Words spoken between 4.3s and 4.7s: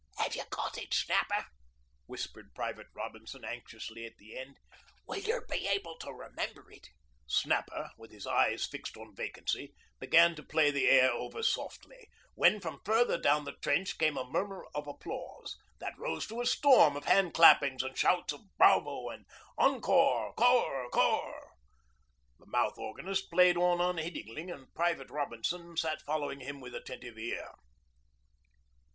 end.